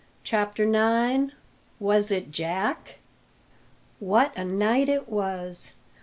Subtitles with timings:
[0.23, 1.33] CHAPTER IX.
[1.79, 2.97] WAS IT JACK?
[3.99, 5.75] What a night it was!